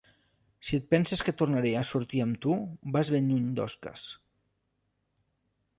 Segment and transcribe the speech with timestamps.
[0.69, 2.57] Si et penses que tornaré a sortir amb tu,
[2.97, 4.09] vas ben lluny d'osques.